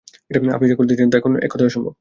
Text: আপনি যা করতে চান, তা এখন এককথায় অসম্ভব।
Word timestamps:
আপনি 0.55 0.65
যা 0.69 0.75
করতে 0.75 0.93
চান, 0.95 1.07
তা 1.09 1.17
এখন 1.17 1.31
এককথায় 1.45 1.69
অসম্ভব। 1.69 1.89